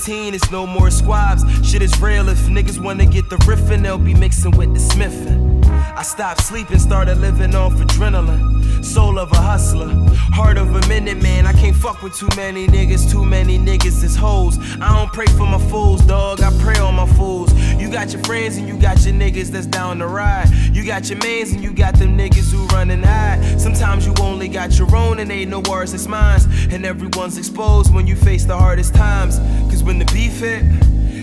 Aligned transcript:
18, 0.00 0.32
it's 0.32 0.50
no 0.50 0.66
more 0.66 0.90
squabs. 0.90 1.44
Shit 1.62 1.82
is 1.82 2.00
real, 2.00 2.30
if 2.30 2.38
niggas 2.46 2.82
wanna 2.82 3.04
get 3.04 3.28
the 3.28 3.36
riffin', 3.36 3.82
they'll 3.82 3.98
be 3.98 4.14
mixing 4.14 4.52
with 4.52 4.72
the 4.72 4.80
smithin'. 4.80 5.62
I 5.94 6.02
stopped 6.02 6.40
sleeping, 6.42 6.78
started 6.78 7.18
living 7.18 7.54
off 7.54 7.74
adrenaline. 7.74 8.82
Soul 8.82 9.18
of 9.18 9.30
a 9.32 9.36
hustler, 9.36 9.88
heart 10.32 10.56
of 10.56 10.74
a 10.74 10.88
minute 10.88 11.22
man. 11.22 11.46
I 11.46 11.52
can't 11.52 11.76
fuck 11.76 12.02
with 12.02 12.16
too 12.16 12.28
many 12.34 12.66
niggas, 12.66 13.10
too 13.10 13.24
many 13.26 13.58
niggas 13.58 14.02
is 14.02 14.16
hoes. 14.16 14.58
I 14.80 14.96
don't 14.96 15.12
pray 15.12 15.26
for 15.26 15.46
my 15.46 15.58
fools, 15.68 16.00
dog, 16.02 16.40
I 16.40 16.50
pray 16.62 16.78
on 16.80 16.94
my 16.94 17.06
fools. 17.06 17.52
You 17.78 17.90
got 17.90 18.12
your 18.12 18.22
friends 18.24 18.56
and 18.56 18.66
you 18.66 18.78
got 18.78 19.04
your 19.04 19.14
niggas 19.14 19.48
that's 19.48 19.66
down 19.66 19.98
the 19.98 20.06
ride. 20.06 20.48
You 20.72 20.86
got 20.86 21.10
your 21.10 21.18
mans 21.18 21.52
and 21.52 21.62
you 21.62 21.72
got 21.72 21.96
them 21.96 22.16
niggas 22.16 22.50
who 22.50 22.64
run 22.68 22.90
and 22.90 23.04
hide. 23.04 23.60
Sometimes 23.60 24.06
you 24.06 24.14
only 24.20 24.48
got 24.48 24.78
your 24.78 24.94
own 24.96 25.18
and 25.18 25.30
ain't 25.30 25.50
no 25.50 25.60
worse, 25.68 25.92
it's 25.92 26.06
mine. 26.06 26.40
And 26.70 26.86
everyone's 26.86 27.36
exposed 27.36 27.92
when 27.92 28.06
you 28.06 28.16
face 28.16 28.44
the 28.44 28.56
hardest 28.56 28.94
times. 28.94 29.38
Cause 29.70 29.82
when 29.90 29.98
the 29.98 30.04
beef 30.12 30.38
hit, 30.38 30.62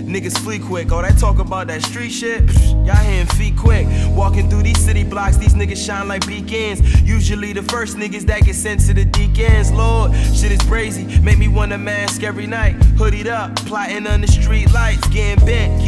Niggas 0.08 0.38
flee 0.38 0.58
quick. 0.58 0.94
All 0.94 1.02
that 1.02 1.18
talk 1.18 1.40
about 1.40 1.68
that 1.68 1.84
street 1.84 2.12
shit, 2.12 2.42
y'all 2.86 2.96
hearing 2.96 3.28
feet 3.28 3.58
quick. 3.58 3.86
Walking 4.16 4.50
through 4.50 4.64
these 4.64 4.80
city 4.80 5.04
blocks, 5.04 5.36
these 5.36 5.54
niggas 5.54 5.86
shine 5.86 6.08
like 6.08 6.26
beacons. 6.26 6.80
Usually 7.02 7.52
the 7.52 7.64
first 7.64 7.98
niggas 7.98 8.22
that 8.28 8.44
get 8.44 8.56
sent 8.56 8.80
to 8.88 8.94
the 8.94 9.04
deacons. 9.04 9.70
Lord, 9.74 10.16
shit 10.34 10.54
is 10.54 10.62
crazy. 10.62 11.20
Make 11.20 11.38
me 11.38 11.50
wanna 11.50 11.78
mask 11.78 12.24
every 12.24 12.48
night. 12.48 12.80
Hoodied 12.96 13.28
up, 13.28 13.58
plotting 13.66 14.08
on 14.08 14.22
the 14.22 14.28
street 14.28 14.72
lights, 14.72 15.06
getting 15.10 15.46
bent. 15.46 15.87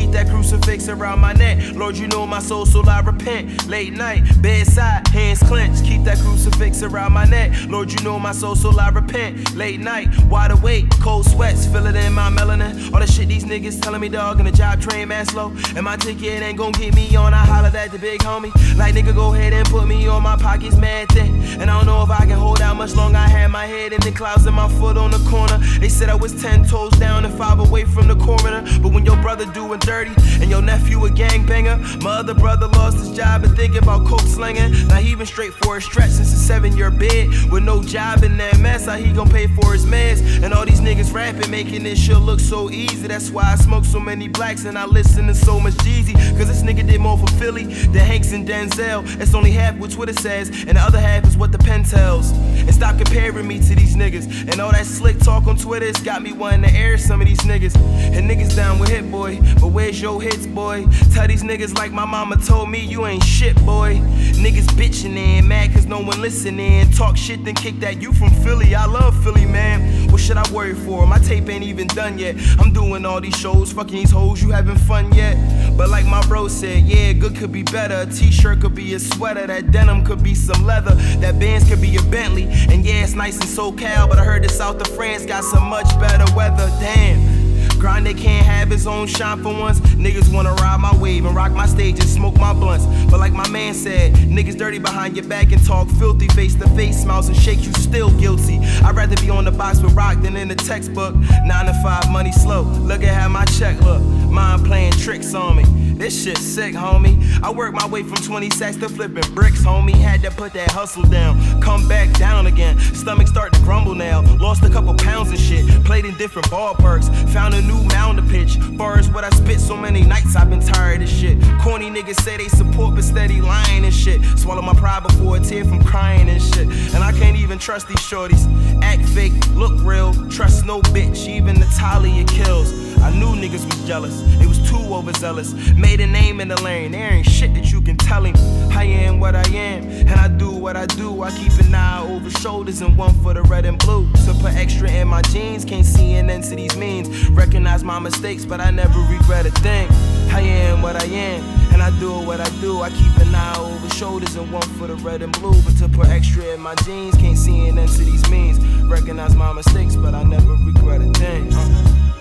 Crucifix 0.49 0.89
around 0.89 1.19
my 1.19 1.31
neck. 1.31 1.75
Lord, 1.75 1.95
you 1.95 2.07
know 2.07 2.25
my 2.25 2.39
soul, 2.39 2.65
so 2.65 2.81
I 2.83 3.01
repent. 3.01 3.67
Late 3.67 3.93
night, 3.93 4.23
bedside, 4.41 5.07
hands 5.09 5.43
clenched. 5.43 5.85
Keep 5.85 6.05
that 6.05 6.17
crucifix 6.17 6.81
around 6.81 7.13
my 7.13 7.25
neck. 7.25 7.51
Lord, 7.67 7.91
you 7.91 8.03
know 8.03 8.17
my 8.17 8.31
soul, 8.31 8.55
so 8.55 8.71
I 8.79 8.89
repent. 8.89 9.55
Late 9.55 9.79
night, 9.79 10.07
wide 10.23 10.49
awake, 10.49 10.89
cold 11.01 11.27
sweats, 11.27 11.67
feel 11.67 11.85
it 11.85 11.95
in 11.95 12.13
my 12.13 12.31
melanin. 12.31 12.91
All 12.91 12.99
the 12.99 13.05
shit 13.05 13.27
these 13.27 13.43
niggas 13.43 13.79
telling 13.79 14.01
me 14.01 14.09
dog, 14.09 14.39
in 14.39 14.47
the 14.47 14.51
job 14.51 14.81
train 14.81 15.09
man 15.09 15.27
slow. 15.27 15.53
And 15.75 15.83
my 15.83 15.97
ticket 15.97 16.41
ain't 16.41 16.57
gon' 16.57 16.71
get 16.71 16.95
me 16.95 17.15
on. 17.15 17.31
I 17.31 17.45
hollered 17.45 17.75
at 17.75 17.91
the 17.91 17.99
big 17.99 18.21
homie. 18.21 18.51
Like, 18.75 18.95
nigga, 18.95 19.13
go 19.13 19.35
ahead 19.35 19.53
and 19.53 19.67
put 19.67 19.87
me 19.87 20.07
on 20.07 20.23
my 20.23 20.35
pockets, 20.35 20.75
mad 20.77 21.09
thing. 21.09 21.43
And 21.61 21.69
I 21.69 21.77
don't 21.77 21.85
know 21.85 22.01
if 22.01 22.09
I 22.09 22.25
can 22.25 22.39
hold 22.39 22.59
out 22.61 22.75
much 22.75 22.95
longer. 22.95 23.19
I 23.19 23.27
had 23.27 23.51
my 23.51 23.67
head 23.67 23.93
in 23.93 24.01
the 24.01 24.11
clouds 24.11 24.47
and 24.47 24.55
my 24.55 24.67
foot 24.79 24.97
on 24.97 25.11
the 25.11 25.19
corner. 25.29 25.59
They 25.79 25.89
said 25.89 26.09
I 26.09 26.15
was 26.15 26.33
10 26.41 26.65
toes 26.65 26.93
down 26.93 27.23
and 27.23 27.37
5 27.37 27.59
away 27.59 27.85
from 27.85 28.07
the 28.07 28.15
coroner. 28.15 28.63
But 28.81 28.93
when 28.93 29.05
your 29.05 29.17
brother 29.17 29.45
doing 29.45 29.79
dirty 29.81 30.15
and 30.41 30.49
your 30.49 30.61
nephew 30.61 31.05
a 31.05 31.09
gangbanger, 31.09 32.01
my 32.03 32.19
other 32.19 32.33
brother 32.33 32.67
lost 32.67 32.97
his 32.97 33.11
job 33.15 33.43
and 33.43 33.55
thinking 33.55 33.81
about 33.83 34.05
coke 34.05 34.21
slinging. 34.21 34.71
Now 34.87 34.97
he 34.97 35.15
been 35.15 35.25
straight 35.25 35.53
for 35.53 35.77
a 35.77 35.81
stretch 35.81 36.11
since 36.11 36.33
a 36.33 36.37
seven 36.37 36.75
year 36.75 36.89
bid. 36.89 37.51
With 37.51 37.63
no 37.63 37.83
job 37.83 38.23
in 38.23 38.37
that 38.37 38.57
mess, 38.59 38.85
how 38.85 38.95
he 38.95 39.11
gon' 39.11 39.29
pay 39.29 39.47
for 39.47 39.73
his 39.73 39.85
meds? 39.85 40.21
And 40.43 40.53
all 40.53 40.65
these 40.65 40.81
niggas 40.81 41.13
rapping, 41.13 41.51
making 41.51 41.83
this 41.83 41.99
shit 41.99 42.17
look 42.17 42.39
so 42.39 42.69
easy. 42.69 43.07
That's 43.07 43.29
why 43.29 43.51
I 43.51 43.55
smoke 43.55 43.85
so 43.85 43.99
many 43.99 44.27
blacks 44.27 44.65
and 44.65 44.77
I 44.77 44.85
listen 44.85 45.27
to 45.27 45.35
so 45.35 45.59
much 45.59 45.73
Jeezy. 45.75 46.13
Cause 46.37 46.47
this 46.47 46.63
nigga 46.63 46.87
did 46.87 47.01
more 47.01 47.17
for 47.17 47.27
Philly 47.37 47.65
than 47.65 48.05
Hanks 48.05 48.31
and 48.31 48.47
Denzel. 48.47 49.03
It's 49.21 49.33
only 49.33 49.51
half 49.51 49.75
what 49.77 49.91
Twitter 49.91 50.13
says, 50.13 50.49
and 50.67 50.77
the 50.77 50.81
other 50.81 50.99
half 50.99 51.25
is 51.25 51.37
what 51.37 51.51
the 51.51 51.57
pen 51.57 51.83
tells. 51.83 52.31
And 52.31 52.73
stop 52.73 52.97
comparing 52.97 53.47
me 53.47 53.59
to 53.59 53.75
these 53.75 53.95
niggas. 53.95 54.49
And 54.49 54.61
all 54.61 54.71
that 54.71 54.85
slick 54.85 55.19
talk 55.19 55.47
on 55.47 55.57
Twitter's 55.57 55.97
got 55.97 56.21
me 56.21 56.31
wanting 56.31 56.63
to 56.63 56.71
air 56.71 56.97
some 56.97 57.21
of 57.21 57.27
these 57.27 57.39
niggas. 57.39 57.75
And 57.75 58.29
niggas 58.29 58.55
down 58.55 58.79
with 58.79 58.89
Hit 58.89 59.09
Boy, 59.11 59.39
but 59.59 59.67
where's 59.67 60.01
your 60.01 60.21
hits, 60.29 60.45
boy? 60.47 60.85
Tell 61.13 61.27
these 61.27 61.43
niggas 61.43 61.77
like 61.77 61.91
my 61.91 62.05
mama 62.05 62.37
told 62.37 62.69
me, 62.69 62.79
you 62.79 63.05
ain't 63.05 63.23
shit, 63.23 63.55
boy. 63.65 63.95
Niggas 64.43 64.67
bitching 64.77 65.17
and 65.17 65.47
mad 65.47 65.73
cause 65.73 65.85
no 65.85 65.99
one 65.99 66.21
listening. 66.21 66.89
Talk 66.91 67.17
shit, 67.17 67.43
then 67.43 67.55
kick 67.55 67.79
that. 67.79 68.01
You 68.01 68.13
from 68.13 68.29
Philly, 68.43 68.75
I 68.75 68.85
love 68.85 69.21
Philly, 69.23 69.45
man. 69.45 70.11
What 70.11 70.21
should 70.21 70.37
I 70.37 70.51
worry 70.51 70.75
for? 70.75 71.05
My 71.05 71.19
tape 71.19 71.49
ain't 71.49 71.63
even 71.63 71.87
done 71.87 72.17
yet. 72.19 72.35
I'm 72.59 72.71
doing 72.73 73.05
all 73.05 73.21
these 73.21 73.35
shows, 73.35 73.71
fucking 73.71 73.95
these 73.95 74.11
hoes, 74.11 74.41
you 74.41 74.51
having 74.51 74.77
fun 74.77 75.13
yet? 75.13 75.35
But 75.77 75.89
like 75.89 76.05
my 76.05 76.25
bro 76.27 76.47
said, 76.47 76.83
yeah, 76.83 77.13
good 77.13 77.35
could 77.35 77.51
be 77.51 77.63
better. 77.63 77.95
A 78.01 78.05
t-shirt 78.05 78.61
could 78.61 78.75
be 78.75 78.93
a 78.93 78.99
sweater, 78.99 79.47
that 79.47 79.71
denim 79.71 80.03
could 80.05 80.23
be 80.23 80.35
some 80.35 80.65
leather, 80.65 80.95
that 81.21 81.39
bands 81.39 81.67
could 81.67 81.81
be 81.81 81.95
a 81.97 82.01
Bentley. 82.03 82.47
And 82.69 82.85
yeah, 82.85 83.03
it's 83.03 83.13
nice 83.13 83.35
in 83.35 83.43
SoCal, 83.43 84.09
but 84.09 84.19
I 84.19 84.23
heard 84.23 84.43
the 84.43 84.49
south 84.49 84.81
of 84.81 84.87
France 84.95 85.25
got 85.25 85.43
some 85.43 85.65
much 85.69 85.87
better 85.99 86.25
weather. 86.35 86.67
Damn. 86.79 87.38
Grind 87.77 88.05
they 88.05 88.13
can't 88.13 88.45
have 88.45 88.69
his 88.69 88.87
own 88.87 89.07
shine 89.07 89.41
for 89.41 89.53
once. 89.53 89.79
Niggas 89.79 90.33
wanna 90.33 90.53
ride 90.53 90.79
my 90.79 90.95
wave 90.97 91.25
and 91.25 91.35
rock 91.35 91.51
my 91.51 91.65
stage 91.65 91.99
and 91.99 92.09
smoke 92.09 92.37
my 92.37 92.53
blunts. 92.53 92.85
But 93.09 93.19
like 93.19 93.33
my 93.33 93.47
man 93.49 93.73
said, 93.73 94.13
niggas 94.13 94.57
dirty 94.57 94.79
behind 94.79 95.15
your 95.15 95.25
back 95.25 95.51
and 95.51 95.63
talk 95.65 95.87
filthy 95.91 96.27
face 96.29 96.55
to 96.55 96.67
face, 96.69 97.01
smiles 97.01 97.27
and 97.27 97.37
shakes, 97.37 97.65
you 97.65 97.73
still 97.73 98.11
guilty. 98.19 98.59
I'd 98.83 98.95
rather 98.95 99.15
be 99.17 99.29
on 99.29 99.45
the 99.45 99.51
box 99.51 99.81
with 99.81 99.93
rock 99.93 100.21
than 100.21 100.35
in 100.35 100.47
the 100.47 100.55
textbook. 100.55 101.15
Nine 101.45 101.65
to 101.65 101.73
five, 101.83 102.09
money 102.09 102.31
slow. 102.31 102.61
Look 102.61 103.03
at 103.03 103.13
how 103.13 103.29
my 103.29 103.45
check 103.45 103.79
look. 103.81 104.01
Mind 104.01 104.65
playing 104.65 104.93
tricks 104.93 105.33
on 105.33 105.57
me. 105.57 105.63
This 105.99 106.23
shit 106.23 106.37
sick, 106.37 106.75
homie. 106.75 107.19
I 107.43 107.51
worked 107.51 107.75
my 107.75 107.85
way 107.85 108.03
from 108.03 108.15
20 108.15 108.49
sacks 108.51 108.77
to 108.77 108.87
flipping 108.87 109.35
bricks, 109.35 109.61
homie. 109.61 109.93
Had 109.93 110.21
to 110.21 110.31
put 110.31 110.53
that 110.53 110.71
hustle 110.71 111.03
down, 111.03 111.61
come 111.61 111.89
back 111.89 112.17
down 112.17 112.47
again. 112.47 112.79
Stomach 112.79 113.27
start 113.27 113.51
to 113.51 113.59
grumble 113.63 113.95
now. 113.95 114.21
Lost 114.37 114.63
a 114.63 114.69
couple 114.69 114.93
pounds 114.93 115.29
and 115.29 115.39
shit. 115.39 115.67
Played 115.83 116.05
in 116.05 116.15
different 116.17 116.47
ballparks. 116.47 117.09
Found 117.33 117.48
a 117.53 117.61
new 117.61 117.83
mound 117.85 118.17
to 118.17 118.23
pitch. 118.23 118.57
Far 118.77 118.97
as 118.97 119.09
what 119.09 119.23
I 119.23 119.29
spit, 119.29 119.59
so 119.59 119.75
many 119.75 120.03
nights 120.03 120.35
I've 120.35 120.49
been 120.49 120.61
tired 120.61 121.01
of 121.01 121.09
shit. 121.09 121.37
Corny 121.61 121.89
niggas 121.89 122.21
say 122.21 122.37
they 122.37 122.47
support, 122.47 122.95
but 122.95 123.03
steady 123.03 123.41
lying 123.41 123.85
and 123.85 123.93
shit. 123.93 124.23
Swallow 124.37 124.61
my 124.61 124.73
pride 124.73 125.03
before 125.03 125.37
a 125.37 125.39
tear 125.39 125.65
from 125.65 125.83
crying 125.83 126.29
and 126.29 126.41
shit. 126.41 126.67
And 126.93 127.03
I 127.03 127.11
can't 127.11 127.37
even 127.37 127.59
trust 127.59 127.87
these 127.87 127.97
shorties. 127.99 128.47
Act 128.81 129.07
fake, 129.09 129.33
look 129.55 129.81
real. 129.83 130.13
Trust 130.29 130.65
no 130.65 130.81
bitch, 130.81 131.27
even 131.27 131.59
Natalia 131.59 132.23
kills. 132.25 132.71
I 133.01 133.11
knew 133.11 133.27
niggas 133.35 133.65
was 133.65 133.87
jealous. 133.87 134.21
It 134.41 134.47
was 134.47 134.59
too 134.69 134.77
overzealous. 134.93 135.53
Made 135.75 135.99
a 136.01 136.07
name 136.07 136.39
in 136.41 136.47
the 136.47 136.61
lane. 136.61 136.91
There 136.91 137.11
ain't 137.11 137.27
shit 137.27 137.53
that 137.53 137.71
you 137.71 137.81
can 137.81 137.97
tell 137.97 138.23
him. 138.23 138.35
I 138.71 138.83
am 138.83 139.19
what 139.19 139.35
I 139.35 139.47
am, 139.49 139.83
and 139.85 140.11
I 140.11 140.27
do 140.27 140.51
what 140.51 140.75
I 140.75 140.85
do. 140.85 141.23
I 141.23 141.31
keep 141.31 141.51
an 141.59 141.73
eye 141.73 142.05
over 142.07 142.29
shoulders 142.29 142.81
and 142.81 142.97
one 142.97 143.13
for 143.21 143.33
the 143.33 143.41
red 143.43 143.65
and 143.65 143.77
blue. 143.79 144.11
To 144.25 144.33
put 144.41 144.53
extra 144.53 144.89
in 144.89 145.07
my 145.07 145.21
jeans, 145.23 145.65
can't 145.65 145.85
see 145.85 146.13
an 146.13 146.29
end 146.29 146.43
to 146.45 146.55
these 146.55 146.75
means. 146.77 147.29
Recognize 147.29 147.83
my 147.83 147.99
mistakes, 147.99 148.45
but 148.45 148.59
I 148.59 148.71
never 148.71 148.99
regret 149.11 149.45
a 149.45 149.51
thing. 149.51 149.87
I 150.31 150.41
am 150.41 150.81
what 150.81 150.95
I 150.95 151.05
am, 151.05 151.43
and 151.73 151.81
I 151.81 151.97
do 151.99 152.11
what 152.19 152.39
I 152.39 152.49
do. 152.61 152.81
I 152.81 152.89
keep 152.89 153.17
an 153.17 153.33
eye 153.33 153.55
over 153.57 153.89
shoulders 153.95 154.35
and 154.35 154.51
one 154.51 154.69
for 154.77 154.87
the 154.87 154.95
red 154.95 155.21
and 155.21 155.31
blue. 155.39 155.59
But 155.63 155.77
to 155.77 155.89
put 155.89 156.07
extra 156.07 156.43
in 156.53 156.59
my 156.59 156.75
jeans, 156.75 157.15
can't 157.15 157.37
see 157.37 157.67
an 157.67 157.77
end 157.77 157.91
to 157.91 158.03
these 158.03 158.29
means. 158.29 158.59
Recognize 158.85 159.35
my 159.35 159.53
mistakes, 159.53 159.95
but 159.95 160.13
I 160.13 160.23
never 160.23 160.53
regret 160.53 161.01
a 161.01 161.11
thing. 161.13 161.49
Uh. 161.53 162.18